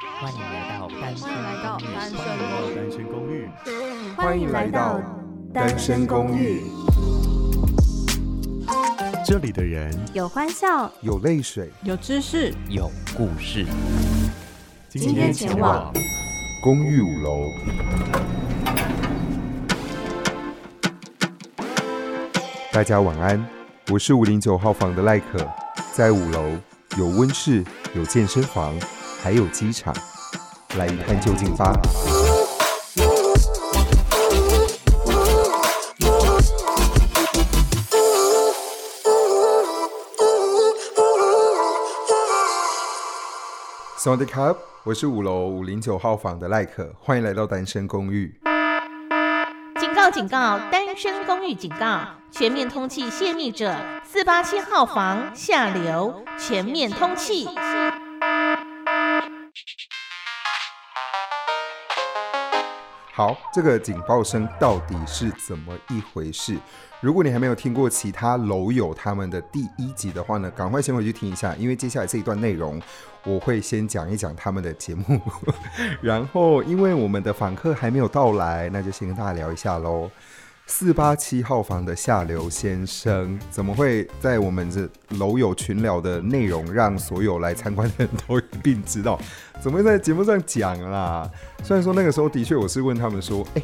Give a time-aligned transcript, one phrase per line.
[0.00, 1.16] 欢迎来到单
[2.88, 3.48] 身公寓。
[4.16, 5.00] 欢迎来到
[5.52, 6.62] 单身公寓。
[9.26, 13.66] 这里的人有欢笑，有泪水，有知识，有故事。
[14.88, 15.92] 今天前往
[16.62, 17.50] 公寓五楼。
[22.70, 23.44] 大家晚安，
[23.90, 25.44] 我是五零九号房的赖可，
[25.92, 26.52] 在五楼
[26.96, 27.64] 有温室，
[27.96, 28.72] 有健身房。
[29.20, 29.92] 还有机场，
[30.76, 31.72] 来一探究竟吧。
[43.98, 48.38] Sonic Cup，我是五楼五零九号房的赖可，欢迎来到单身公寓。
[49.80, 50.10] 警告！
[50.10, 50.58] 警告！
[50.70, 52.00] 单身公寓警告！
[52.30, 57.48] 全面通气泄密者，四八七号房下流，全面通气。
[63.18, 66.56] 好，这个警报声到底是怎么一回事？
[67.00, 72.80] 如果你还没有听过其他楼友他们的第一集的话呢，赶快先回去听一下，因为接下来这一段内容
[73.24, 75.20] 我会先讲一讲他们的节目，
[76.00, 80.08] 然后因为我们的访客还没有到来，那就先跟大家聊一下喽。
[80.70, 89.18] 四八七号房的下流先生怎么会在我们这楼友群聊的内容让所有来参观的人都一并知道？
[89.62, 91.28] 怎么会在节目上讲啦？
[91.64, 93.62] 虽然说那个时候的确我是问他们说，哎，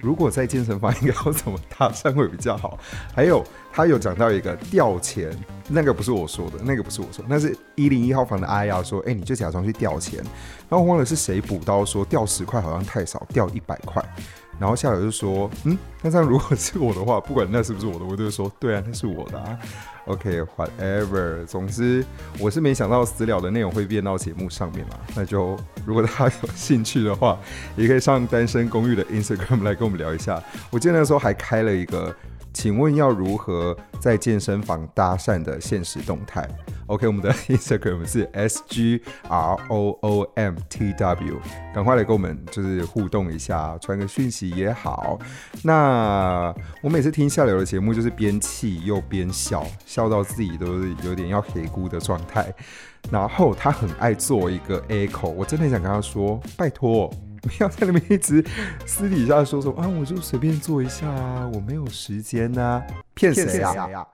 [0.00, 2.78] 如果在健身房应该要怎么搭讪会比较好？
[3.14, 5.30] 还有他有讲到一个掉钱，
[5.68, 10.24] 那个不是我说的，那个不是我说，那是一零一号房的阿亚说，哎，你就假装去掉钱，
[10.70, 14.02] 然后忘了是谁补刀说掉十块好像太少，掉一百块。
[14.58, 19.58] 然后下来就说，嗯，那这样如果是我的话，不管那是不是我的，我就说，对啊，那是我的啊。
[20.06, 22.04] OK，whatever，总之
[22.38, 24.94] 我是没想到私聊的内容会变到节目上面嘛。
[25.14, 27.38] 那就如果大家有兴趣的话，
[27.76, 30.42] 也可以上单身公寓的 Instagram 来跟我们聊一下。
[30.70, 32.14] 我记得那时候还开了一个。
[32.56, 36.48] 请问要如何在健身房搭讪的现实动态
[36.86, 41.36] ？OK，我们的 Instagram 是 S G R O O M T W，
[41.74, 45.18] 赶快来跟我们就是互动一下，传个讯息也好。
[45.62, 52.50] 那我每次听下流的节目，就是边气又边笑，笑到自己都有点要黑咕的状态。
[53.10, 57.12] 然后他很爱做一个 echo，我真的想跟他说，拜托。
[57.46, 58.44] 不要在那边一直
[58.84, 64.06] 私底下说什么啊，我就随便做一下啊，我没有时间呐、啊，骗谁啊？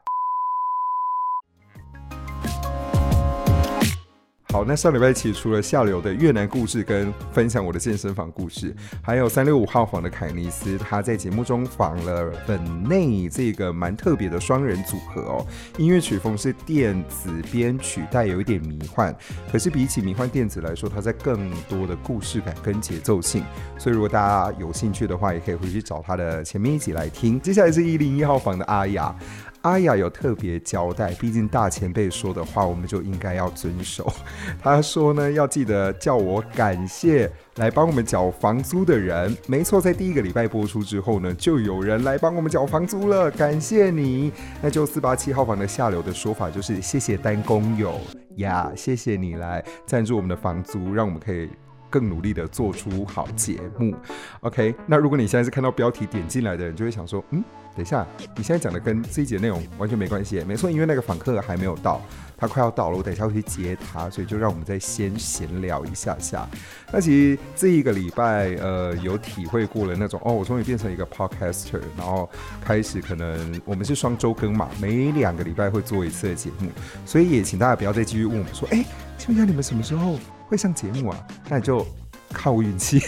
[4.52, 15.46] 好，那上礼拜其实除了下流的越南故事跟分享我的健身房故事，还有三六五号房的凯尼斯，他在节目中访了本内这个蛮特别的双人组合哦。
[15.78, 19.16] 音乐曲风是电子编曲，带有一点迷幻，
[19.50, 23.42] 可是比起迷幻电子来说，它在更多的故事感跟节奏性。
[23.78, 27.40] 所以如果大家有兴趣的话，也可以回去找他的前面一集来听。
[27.40, 29.16] 接下来是一零一号房的阿雅。
[29.62, 34.12] 阿雅有特别交代，毕竟大前辈说的话，我们就应该要遵守。
[34.60, 39.36] 他说呢，要记得叫我感谢来帮我们缴房租的人。
[39.46, 44.32] 没错，在第一个礼拜播出之后呢，就有人来帮我们缴房租了，感谢你。
[44.60, 48.00] 那就四八七号房的下流的说法就是谢谢单工友
[48.36, 51.48] 呀谢谢你来赞助我们的房租，让我们可以
[51.88, 53.94] 更努力的做出好节目。
[54.40, 57.44] OK，那如果你现在是看到标题点进来的人，就会想说，嗯。
[57.74, 58.06] 等一下，
[58.36, 60.42] 你现在讲的跟这一节内容完全没关系。
[60.46, 62.00] 没错，因为那个访客还没有到，
[62.36, 66.46] 他快要到了，我等一下会去接他，所以就让我们再先闲聊一下下。
[66.92, 72.28] 那其实这一个礼拜，呃，有体会过了那种哦，我终于变成一个 podcaster，然后
[72.62, 76.68] 开始可能我们是双周更嘛，每两个礼拜会做一次的节目，
[77.06, 78.84] 所以也请大家不要再继续问我们说，哎，
[79.16, 81.26] 请问一下你们什么时候会上节目啊？
[81.48, 81.86] 那你就。
[82.32, 83.00] 靠运气，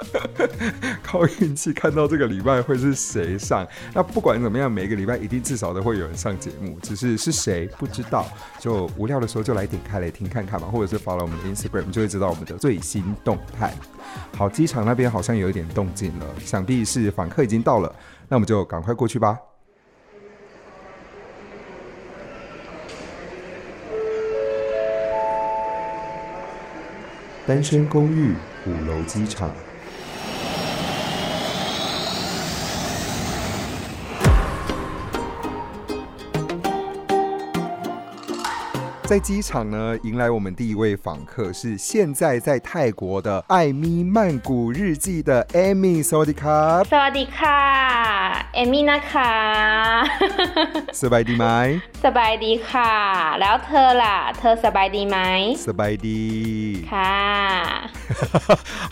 [1.02, 3.66] 靠运气看到这个礼拜会是谁上。
[3.94, 8.26] 那不管怎么样，每个礼拜一定至少都会有人上节目，只是是谁不知道。
[8.58, 13.72] 就无聊的时候就来点开来听看看嘛，或者是 follow 我们的 Instagram，就会知道我们的最新动态。
[14.36, 17.94] 好，机场那边好像有一点动静了，想必是访客已经到了，
[18.28, 19.38] 那我们就赶快过去吧。
[27.50, 28.32] 单身公寓
[28.64, 29.52] 五楼机场。
[39.09, 46.03] 在机场呢，迎来我们第一位访客是现在在泰国的艾咪曼谷日记的 Amy。
[46.03, 47.45] 萨瓦迪卡，萨瓦迪卡，
[48.51, 50.07] 艾咪娜卡，
[50.91, 51.45] สบายดีไหม
[52.03, 52.93] สบายดีค่ะ
[53.39, 55.17] แล้วเธอล่ะเธอสบายดีไหม
[55.67, 56.23] สบายดี
[56.91, 57.13] ค่ะ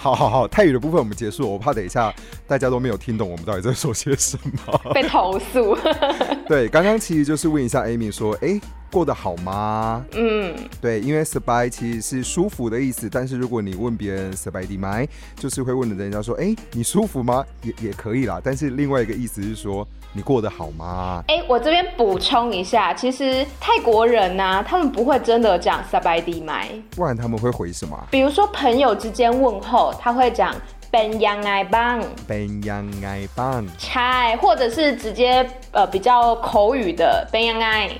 [0.04, 2.14] 好好好，泰语的部分我们结束，我怕等一下
[2.48, 5.76] 大家都没有听懂我们到底在说些什么，被投诉。
[6.48, 8.62] 对，刚刚其实就是问一下 Amy 说，哎、欸。
[8.91, 10.05] 过得好吗？
[10.13, 15.07] 嗯，对，因为 “sbay” 其实是舒服的意思，但是如果你问别人 “sbay di mai”，
[15.37, 18.41] 就是会问人家说：“哎，你舒服吗？”也也可以啦。
[18.43, 21.23] 但是另外一个意思是说你过得好吗？
[21.29, 27.99] 哎，我这边补充一下，其实泰国人呢、啊，他们不会真的讲 “sbay di mai”，不然他们会回什么？
[28.11, 30.55] 比如说朋友之间问候，他会讲
[30.91, 37.91] “ben yang ai bang”，“ben yang ai bang”，拆，或者是直接呃比较口语的 “ben yang ai”。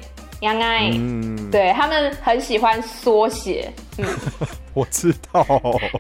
[0.41, 3.73] 杨爱，嗯，对他们很喜欢缩写。
[3.99, 4.07] 嗯，
[4.75, 5.45] 我知道。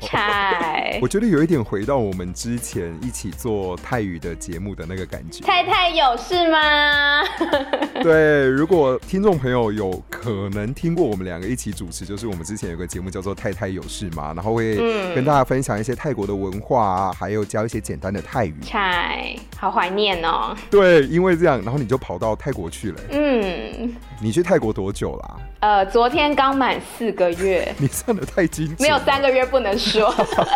[0.00, 5.44] 太，我觉得有一点回到我们之前一起做泰语的节目的那个感觉。
[5.44, 7.22] 太太有事吗？
[8.02, 14.76] 对，如果听众朋友有可能听过我们两个一起主持，就是我们之前有个节目叫做《太太有事吗》，然后会
[15.14, 18.54] 跟大家分享一些泰国的文化啊，还有教一些简单的泰语。
[18.68, 20.56] 太，好怀念哦。
[20.70, 23.00] 对，因为这样，然后你就跑到泰国去了。
[23.10, 25.36] 嗯，你去泰国多久啦？
[25.60, 27.66] 呃，昨天刚满四个月。
[27.78, 28.76] 你算的太精准。
[28.78, 30.08] 没有三个月不能说，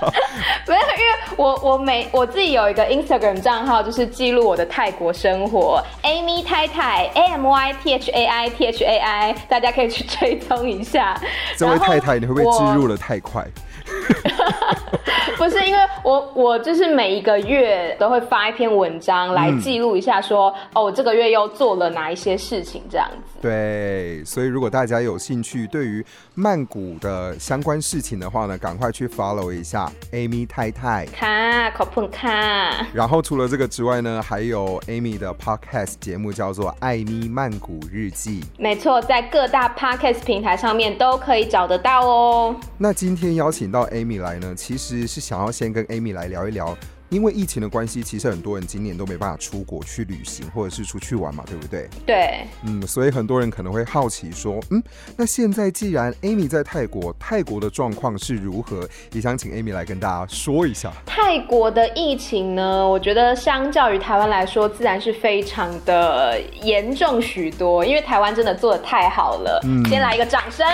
[0.69, 11.21] 没有因为我我每我自己有一个 Instagram 账号，就是记录我的泰国生活，Amy 太太 A M Y T H A I T H A I，大家可以去追踪一下。
[11.57, 13.45] 这位太太，你会不会植入的太快？
[15.37, 23.41] 不是，因为我我就是每一个月都会发一篇文章来记录一下说，说、嗯、哦，我这个月又做了哪一些事情这样子。
[23.41, 26.05] 对，所以如果大家有兴趣对于
[26.35, 31.07] 曼谷的相关事情的话呢，赶快去 follow 一下 Amy 太太。
[31.07, 32.87] 卡，口碰卡。
[32.93, 38.41] 然后除了这个之外呢，还有 Amy 的 podcast 节目叫做《艾咪曼谷日记》。
[38.59, 42.55] 没错，在各大 podcast 平台上面都可以找得到哦。
[42.79, 46.77] 那今天邀请到 Amy 来呢，其实是想要先跟 Amy 来聊一聊。
[47.13, 51.87] 因为疫情的关系，其实很多人今年都没办法出国去旅行，或者是出去玩嘛，对不对？
[52.07, 54.83] 对，嗯，所以很多人可能会好奇说，嗯，
[55.15, 58.89] 那现在既然 Amy 在泰国，泰国的状况是如何？
[59.13, 60.91] 也想请 Amy 来跟大家说一下。
[61.05, 69.61] 泰国的疫情呢，我觉得相较于台湾来说，自然是非常的严重许多，因为台湾真的做的太好了。
[69.65, 70.67] 嗯，先来一个掌声，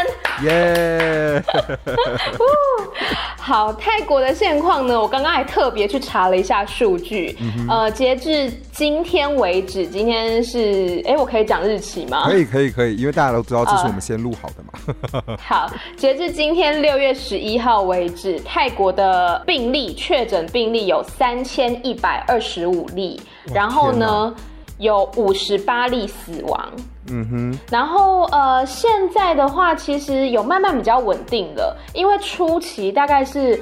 [0.44, 1.42] 耶!
[3.36, 6.27] 好，泰国的现况呢，我刚刚还特别去查。
[6.30, 12.24] 了一下数据，嗯，呃，截至今天为止，今天是，哎，我可以讲日期吗？
[12.24, 15.22] 可以，可以，可以，因为大家都知道这是我们先录好的嘛。
[15.26, 23.20] 呃、好，截至今天六月十一号为止，泰国的病例确诊病例有三千一百二十五例，
[23.52, 24.34] 然后呢，
[24.78, 26.68] 有五十八例死亡。
[27.10, 33.60] 嗯哼，然后呃，现在的话其实有慢慢比较稳定了，因为初期大概是。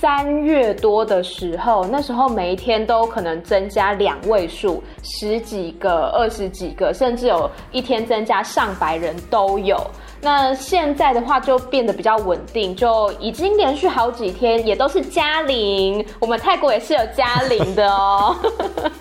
[0.00, 9.76] 三月多的时候，那时候每一天都可能增加两位数，十几个、二十几个，甚至有一天增加上百人都有。
[10.20, 16.04] 那现在的话就变得比较稳定，就已经连续好几天也都是加零。
[16.20, 18.36] 我们泰国也是有加零的哦。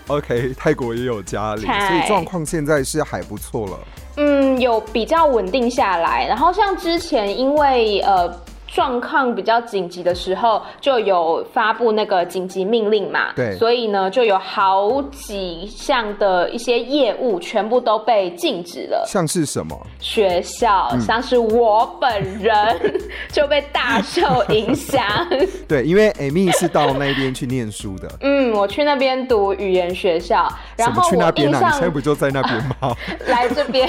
[0.08, 3.80] OK，泰国也有加零，所以状况现在是还不错了。
[4.18, 6.26] 嗯，有比较稳定下来。
[6.28, 8.32] 然后像之前因为呃。
[8.68, 13.32] 状况比较紧急的时候，就有发布那个紧急命令嘛。
[13.36, 13.58] 对。
[13.58, 19.04] 所以呢，就有好几项的一些业务全部都被禁止了。
[19.08, 19.76] 像是什么？
[20.00, 22.54] 学校，嗯、像是我本人
[23.32, 25.02] 就被大受影响。
[25.68, 28.08] 对，因为 Amy 是到那边去念书的。
[28.22, 30.48] 嗯，我去那边读语言学校。
[30.76, 31.60] 然后我印象，去那边啊？
[31.68, 32.76] 你现在不就在那边吗？
[32.82, 33.88] 啊、来这边，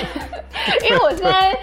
[0.84, 1.58] 因为我现在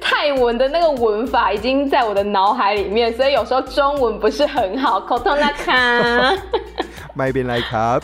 [0.00, 2.43] 泰文的那个文法已经在我的脑。
[2.44, 5.00] 脑海里面，所以有时候中文不是很好。
[5.00, 6.34] 口头那卡，
[7.16, 7.98] 麦边来卡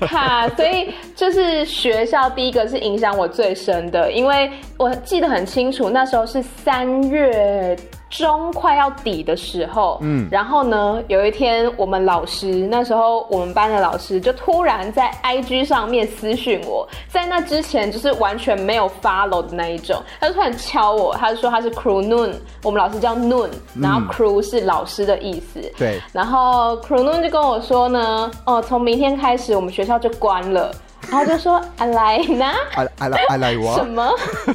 [0.00, 7.74] 卡，所以就是学校第一个是影响我最深的，因为我记得很清楚，那时候是三月。
[8.10, 23.48] 中快要底的时候，嗯，然后呢，有一天我们老师，那时候我们班的老师就突然在 IG 上面私讯我，在那之前就是完全没有 follow 的那一种，他就突然敲我，他就说他是 Crew Noon，我们老师叫 Noon，
[23.80, 30.72] 然后 Crew 是老师的意思，嗯、对，然后 Crew Noon 就跟我说呢，哦，从明天开始我们学校就关了。
[31.08, 32.44] 然后就说阿来呢？
[32.74, 34.12] 阿阿来阿来我什么？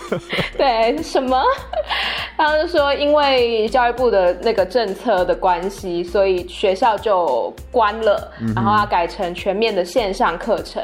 [0.58, 1.42] 对什么？
[2.38, 10.84] 然后就说因为教育部的那个政策的关系，所以学校就关了，然后要改成全面的线上课程。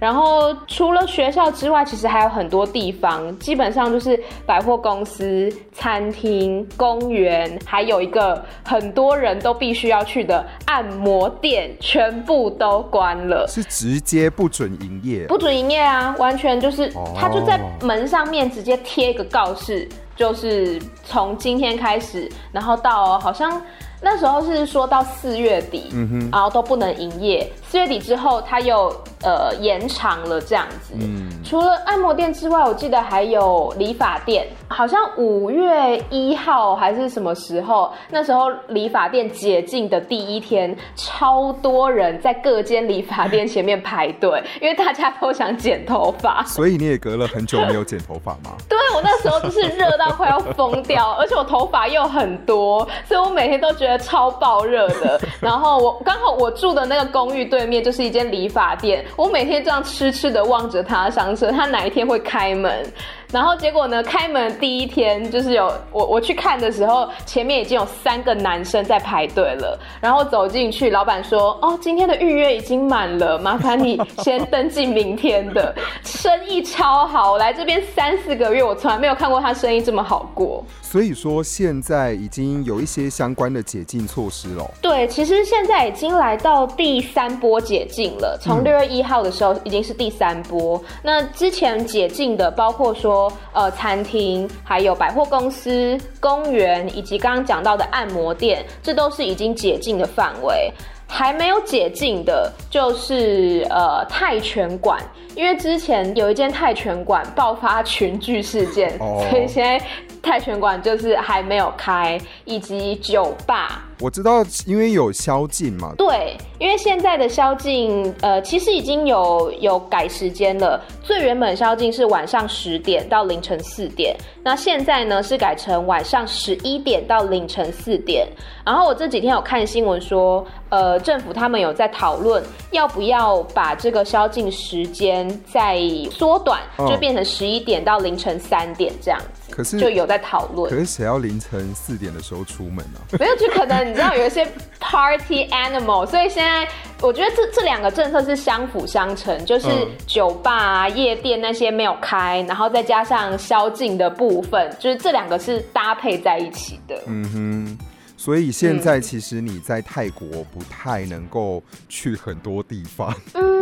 [0.00, 23.58] 然后除了学校之外，其实还有很多地方，基本上就是百货公司、餐厅、公园，还有一个很多人都必须要去的按摩店，全部都关了，是直接不准营业，不准营业啊，完全就是他就在门上面直接贴一个告示，就是从今天开始，然后到好像。
[24.00, 27.50] 那时候是说到四月底，嗯哼，然后都不能营业。
[27.68, 28.88] 四月底之后，他又
[29.22, 30.94] 呃延长了这样子。
[30.98, 37.92] 嗯，除了按摩店之外，我记得还有理发店，好像五月一号还是什么时候？
[38.10, 46.42] 那时候理发店解禁的第一天，超多人在各间理发店前面排队，因为大家都想剪头发。
[46.44, 48.56] 所以你也隔了很久没有剪头发吗？
[48.66, 55.20] 对，我那时候就是热到快要疯掉， 而且我头发又很多，所以我每天都觉得超爆热的。
[55.38, 62.86] 然后我刚好我住的那个公寓对对面就是一间理发店，我每天这样痴痴的望着他，上车他哪一天会开门。
[63.30, 64.02] 然后结果呢？
[64.02, 69.78] 开门第一天就是有我我去看的时候，前面已经有三个男生在排队了。
[70.00, 80.64] 然后走进去，老板说：“哦，今天的预约已经满了，麻烦你先登记明天的。”生意超好，我来这边三四个月，我从来没有看过他生意这么好过。
[80.80, 84.64] 所以说现在已经有一些相关的解禁措施了。
[84.80, 88.38] 对，其实现在已经来到第三波解禁了。
[88.40, 90.78] 从六月一号的时候已经是第三波。
[90.78, 93.17] 嗯、那之前解禁的包括说。
[93.52, 100.70] 呃，餐厅、还有百货公司、公园，以及刚刚讲到的按摩店，这都是已经解禁的范围。
[101.10, 105.02] 还没有解禁的，就是呃泰拳馆，
[105.34, 109.82] 因为之前有一间泰拳馆爆发群聚事件，哦、所以现在
[110.22, 113.87] 泰拳馆就是还没有开，以及酒吧。
[114.00, 115.92] 我知道，因为有宵禁嘛。
[115.98, 120.80] 对，因为现在的宵禁，呃，其实已经有有改时间了。
[121.02, 128.28] 最原本宵禁是晚上十点到凌晨四点，那现在呢是改成晚上十一点到凌晨四点。
[128.64, 139.37] 然后我这几天有看新闻说，呃，政府他们有在讨论要不要把这个宵禁时间再缩短，就变成十一点到凌晨三点这样子。
[139.50, 140.70] 可是就有在讨论。
[140.70, 143.00] 可是谁要凌晨四点的时候出门呢？
[143.18, 143.84] 没有，就可能。
[143.84, 144.46] 你知道有一些
[144.78, 146.68] party animal，所以现在
[147.00, 149.68] 我觉得这这两个政策是相辅相成，就是
[150.06, 157.02] 酒吧啊、夜店那些没有开，然后再加上宵禁的部分，就是这两个是搭配在一起的。
[157.06, 157.78] 嗯哼，
[158.16, 163.14] 所以现在其实你在泰国不太能够去很多地方。
[163.34, 163.57] 嗯。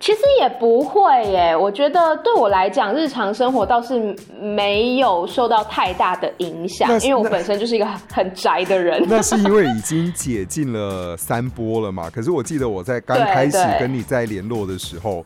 [0.00, 9.04] 其实也不会耶，我觉得对我来讲，日常生活倒是没有受到太大的影响，因为我本身就是一个很宅的人。
[9.06, 12.08] 那是因为已经 解禁了三波了嘛？
[12.10, 15.24] 可是我记得我在刚开始跟你在联络的时候。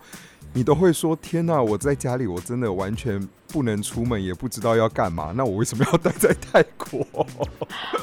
[0.56, 1.60] 你都会说天哪！
[1.60, 3.20] 我在家里，我真的完全
[3.54, 5.32] 不能出门，也不知道要干嘛。
[5.36, 7.06] 那我为什么要待在泰国？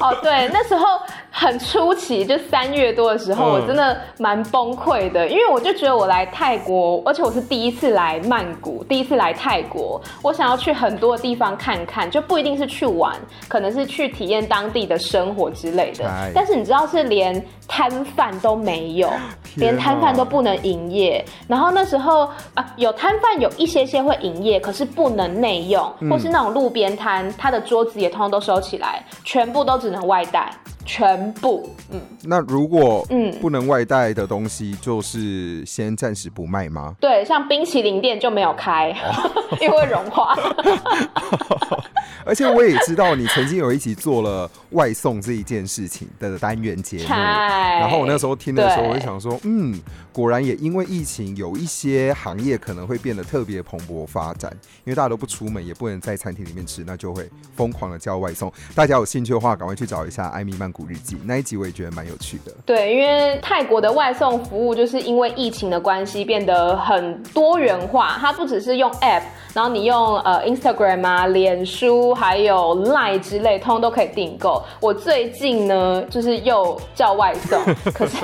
[0.00, 0.82] 哦，对，那时候
[1.30, 13.14] 很初期，就三月多的时候，嗯、我真的蛮崩溃的，因为我就觉得我来泰国，而且我是第一次来曼谷，第一次来泰国，我想要去很多地方看看，就不一定是去玩，
[13.46, 16.08] 可能是去体验当地的生活之类的。
[16.08, 21.22] 哎、但是你知道，是连摊贩都没有，哪连摊贩都不能营业。
[21.46, 22.30] 然后那时候。
[22.54, 30.50] 啊，有摊贩有一些些会营业，可是不能内用，嗯、或是那种路边摊，他的桌子也通通都收起来，全部都只能外带，
[30.84, 31.68] 全部。
[31.90, 36.94] 嗯，那如果嗯不能外带的东西，就是先暂时不卖吗？
[37.00, 38.94] 对，像冰淇淋店就没有开，
[39.60, 40.36] 因为融化。
[42.24, 49.80] 而且我也知道你曾经有一集做了外送这一件事情的单元节目，然后我那时候听的时候，我就想说，嗯，
[50.12, 54.48] 果然也因为疫情，有一些行业可能会变得特别蓬勃发展，
[54.84, 58.52] 因为大家都不出门，也不能在餐厅里面吃，那就会疯狂的叫外送。
[58.72, 62.52] 大家有兴趣的话，赶快去找一下《艾米曼谷日记》那一集，我也觉得蛮有趣的。
[62.64, 71.92] 对，因为泰国的外送服务就是因为疫情的关系变得很多元化，它不只是用 App，然后你用呃 Instagram 啊、脸书。
[72.22, 74.62] 还有 Line 之类，通通都可以订购。
[74.80, 77.60] 我最近呢，就是又叫外送，
[77.92, 78.16] 可是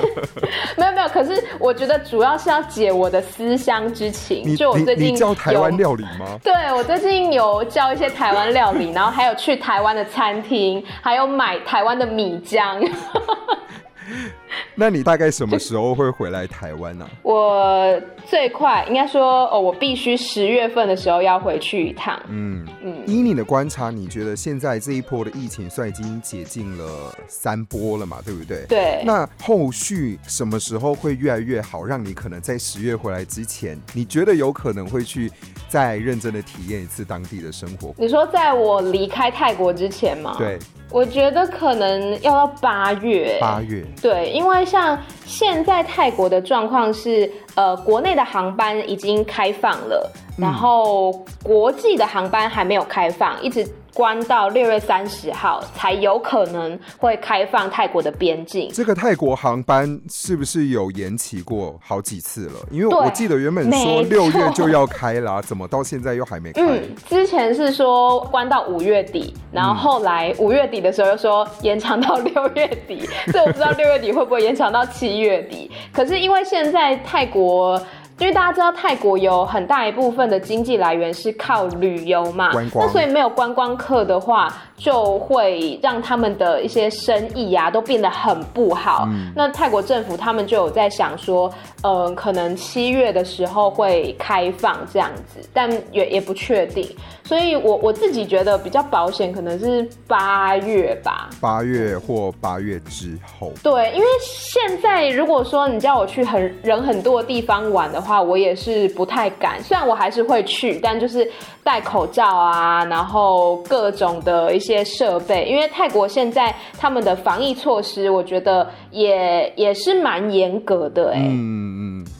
[0.77, 4.55] 没有没有，可是我觉得主要是要解我的思乡之情。
[4.55, 6.39] 就我最近叫台湾料理吗？
[6.41, 12.79] 对，我最近有叫一些台湾料理，然后还有去台湾的餐厅，还有买台湾的米浆。
[14.75, 17.11] 那你大概什么时候会回来台湾呢、啊？
[17.23, 22.19] 我最快应该说哦，我必须十月份的时候要回去一趟。
[22.27, 28.17] 嗯嗯，依你的观察，你觉得现在这一波的疫情算已经解禁了三波了嘛？
[28.25, 28.65] 对不对？
[28.67, 29.03] 对。
[29.05, 35.31] 那后续什么时候会越来越好，让你可能在十月回来之前，你觉得有可能会去
[35.67, 37.93] 再认真的体验一次当地的生活？
[37.97, 40.35] 你说在我离开泰国之前吗？
[40.37, 40.57] 对。
[40.91, 43.37] 我觉得可能要到八月。
[43.39, 43.85] 八月。
[44.01, 51.11] 对，因为像现在泰国的状况是，呃，国内的航班已经开放了，然后
[51.43, 53.67] 国际的航班还没有开放，一直。
[53.91, 58.69] 关到六月三十号才有可能会开放泰国的边境。
[58.71, 62.53] 这个泰国航班是不是有延期过好几次了？
[62.71, 66.61] 因为我记得原本说六月就要开了，怎么到现在又还没开？
[66.61, 75.69] 嗯，之前是说关到五月底，然后后来五月底的时候又说延长到六月底，所以我不知道六月底会不会延长到七月底。
[75.91, 77.81] 可是因为现在泰国。
[78.19, 89.07] 因为大家知道泰国有很大一部分的经济来源是靠旅游嘛，那所以没有观光客的话，就会让他们的一些生意啊都变得很不好。
[89.11, 91.49] 嗯、那泰国政府他们就有在想说，
[91.83, 96.83] 嗯、呃，可能七月的时候会开放这样子，但也也不确定。
[97.23, 103.53] 所以我我自己觉得比较保险，可能是八月吧，八月或八月之后。
[103.63, 108.09] 对，因为现在如果说你叫我去很人很多的地方玩的话。
[108.09, 111.29] 话我也是不太敢，虽然我还是会去，但就是
[111.63, 121.19] 戴口罩啊，然后各种的一些些设备，因为泰国现在他们的防疫措施，我觉得也也是蛮严格的哎、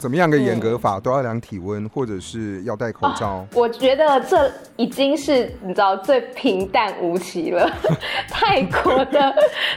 [0.00, 0.98] 怎么样个严格法？
[0.98, 3.46] 嗯、都要量体温，或者是要戴口罩、哦？
[3.54, 7.70] 我觉得这已经是你知道最平淡无奇了。
[8.30, 9.34] 泰国的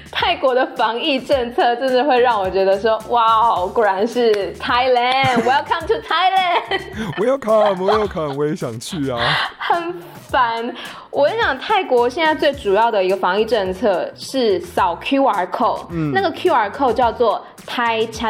[0.10, 5.96] 泰国的防疫政策，真的会让我觉得说，哇，果然是 Thailand，Welcome to。
[6.08, 9.20] Thailand，Welcome，Welcome， 我也想去啊。
[9.60, 9.94] 很
[10.30, 10.74] 烦，
[11.10, 18.30] 我跟你讲，泰国现在最主要的一个防疫政策是扫 QR code，嗯，那个 QR code 叫做泰恰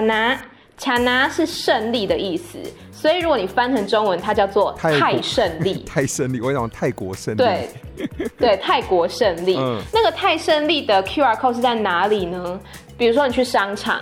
[0.83, 2.57] 拿，恰拿是胜利的意思，
[2.91, 5.83] 所以如果你翻成中文，它叫做泰胜利。
[5.85, 7.37] 泰胜利， 我讲，泰国胜利。
[7.37, 7.69] 对，
[8.37, 9.55] 对， 泰国胜利。
[9.57, 12.59] 嗯，那个泰胜利的 QR code 是在哪里呢？
[12.97, 14.01] 比如说你去商场、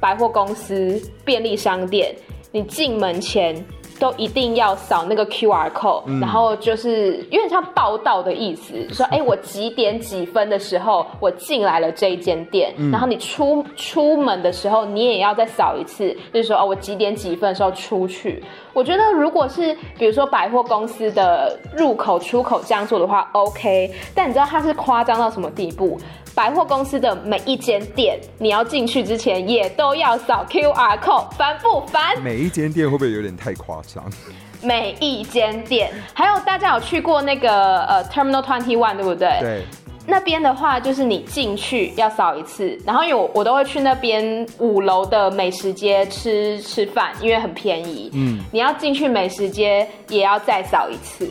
[0.00, 2.14] 百货公司、便利商店。
[2.54, 3.56] 你进门前
[3.98, 18.42] 都一定要扫那个 QR code，嗯、然后就是有点像报道的意思，说哎， 我几点几分的时候我进来了这一间店，嗯、然后你出出门的时候你也要再扫一次，就是说哦，我几点几分的时候出去。
[18.74, 25.98] 我觉得如果是比如说百货公司的入口出口这样做的话，OK，但你知道它是夸张到什么地步？
[26.42, 32.20] 百货公司的每一间店，你要进去之前也都要扫 QR code，烦不烦？
[32.20, 34.02] 每一间店会不会有点太夸张？
[34.60, 39.38] 每一间店，还有大家有去过那个呃 Terminal Twenty One 对不对？
[39.40, 39.62] 对。
[40.04, 48.10] 那边的话，就是你进去要扫一次，然后因为我我都会去那边五楼的美食街吃吃饭，因为很便宜。
[48.14, 48.40] 嗯。
[48.50, 51.30] 你要进去美食街也要再扫一次。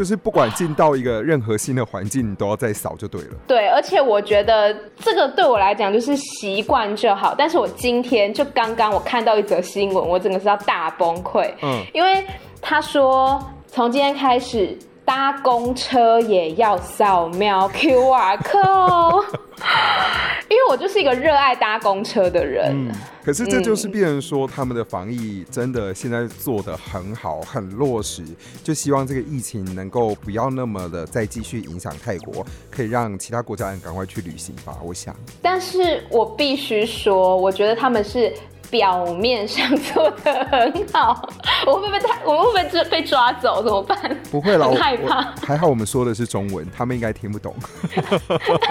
[0.00, 3.36] 就是不管进到一个任何新的环境，你都要再扫就对了。
[3.46, 7.34] 对，而且我觉得这个对我来讲就是习惯就好。
[7.36, 11.52] 但是我今天就刚刚我看到一则新闻，我真的是要大崩溃。
[11.60, 12.24] 嗯，因为
[12.62, 14.74] 他说从今天开始
[15.10, 19.24] 搭公车也要扫描 QR code。
[20.48, 22.92] 因为我就是一个热爱搭公车的人，嗯，
[23.24, 28.22] 可是这就是变成说他们的防疫真的现在做的很好，很落实，
[28.62, 34.78] 就希望这个疫情能够不要那么的再继续影响泰国，可以让其他国家人赶快去旅行吧。
[34.80, 38.32] 我想，但是我必须说，我觉得他们是。
[38.70, 41.28] 表面上做的很好，
[41.66, 42.18] 我会不会被他？
[42.24, 43.62] 我们会不会被被抓走？
[43.62, 43.98] 怎么办？
[44.30, 45.20] 不会啦，很害怕。
[45.44, 47.54] 还好我们说的是中文，他们应该听不懂。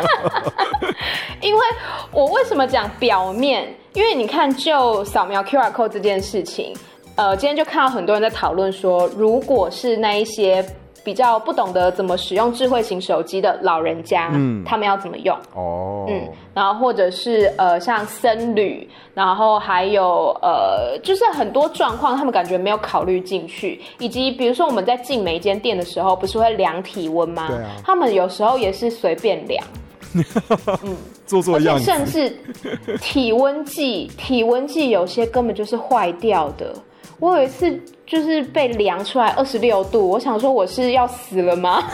[1.42, 1.62] 因为
[2.12, 3.76] 我为什么讲表面？
[3.94, 6.76] 因为你看，就扫描 QR code 这件事情，
[7.16, 10.66] 呃，今天就看到很多人在讨论说，如果是那一些。
[11.04, 15.36] 比较不懂得怎么使用智慧型手机的老人家，嗯，他们要怎么用？
[15.54, 27.48] 哦，嗯，然后或者是呃，像僧侣，然后还有呃，就是很多状况，他们感觉没有考虑进去，以及比如说我们在进每一间店的时候，不是会量体温吗？
[27.48, 29.64] 对啊，他们有时候也是随便量，
[30.84, 32.38] 嗯，做做样子，甚至
[33.02, 36.74] 体温计，体温计有些根本就是坏掉的。
[37.20, 41.84] 我有一次就是被量出来二十六度，我想说我是要死了吗？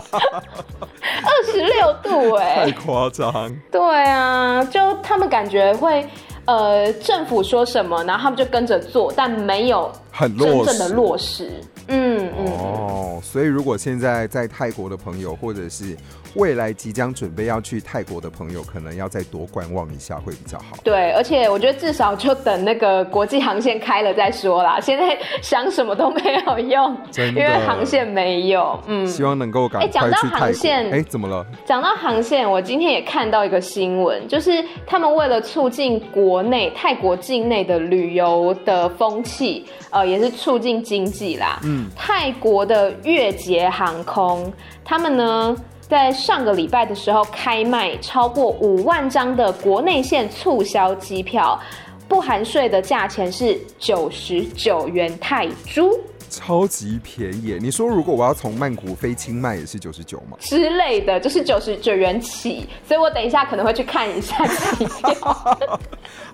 [0.00, 3.50] 二十六度哎、欸，太夸张。
[3.70, 6.06] 对啊，就他们感觉会
[6.44, 11.50] 呃，政府说什么，然后他们就跟着做，但没有很真正的落实。
[11.88, 12.46] 嗯嗯。
[12.52, 15.96] 哦，所以如果现在在泰国的朋友，或者是
[16.34, 20.76] 未来即将准备要去泰国的朋友，可能要再多观望一下会比较好。
[20.84, 24.78] 对，而且我觉得至少就等那个国际航线开了再说啦。
[24.80, 28.78] 现在想什么都没有用，因为航线没有。
[28.86, 30.08] 嗯，希望能够赶快去泰国。
[30.08, 31.46] 哎，讲到航线，哎，怎么了？
[31.64, 41.58] 讲到航线，我今天也看到一个新闻，就是他们为了促进国内泰国境内的旅游的风气，呃，也是促进经济啦。
[41.64, 44.52] 嗯，泰国的越捷航空，
[44.84, 45.56] 他们呢，
[45.88, 51.58] 在上个礼拜的时候开卖超过五万张的国内线促销机票，
[52.06, 55.98] 不含税的价钱是九十九元泰铢。
[56.28, 57.56] 超级便宜！
[57.60, 60.36] 你说如果我要从曼谷飞清迈也是九十九吗？
[60.40, 65.58] 之类的，就是九十九元起，所以我等一下可能会去看一下 机票。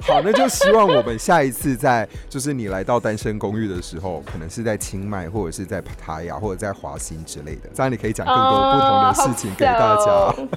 [0.02, 10.04] 好，那就希望我们下一次在就是你来到单身公寓的时候，可能是在清迈或者是在帕塔亚或者在华欣之类的，这样你可以讲更多不同的事情给大家。
[10.04, 10.48] Oh,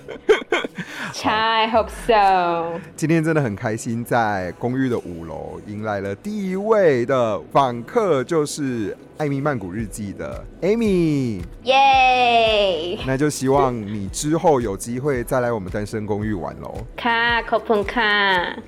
[1.24, 2.80] I hope so。
[2.96, 8.96] 今天真的很开心，在公寓的五楼迎来了第一位的访客，就是。
[9.28, 13.00] 艾米曼谷日记的 Amy，耶！Yeah!
[13.06, 16.74] 那就希望你之后有机会再来我们单身公寓玩喽。
[16.96, 18.02] 卡口碰卡。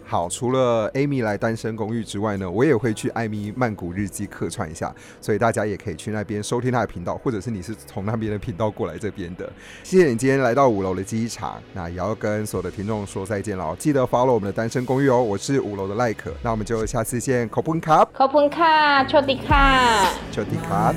[0.05, 9.49] 好，除了 Amy 来单身公寓之外呢，我也会去艾米曼谷日记客串一下，所以大家也可以去那边收听他的频道，或者是你是从那边的频道过来这边的。
[9.81, 15.23] 谢谢你今天来到五楼的机场，那也要跟所有的听众说再见了，记得 follow 我们的单身公寓哦。
[15.23, 20.05] 我是五楼的赖可，那我们就下次见，口碰卡，口碰卡，丘迪卡。
[20.49, 20.93] สดีครับ